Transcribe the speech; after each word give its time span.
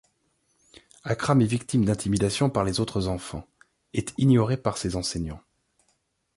Akram 1.03 1.41
est 1.41 1.45
victime 1.45 1.85
d'intimidations 1.85 2.49
par 2.49 2.63
les 2.63 2.79
autres 2.79 3.07
enfants, 3.07 3.45
est 3.93 4.15
ignorée 4.17 4.57
par 4.57 4.79
ses 4.79 4.95
enseignants. 4.95 5.43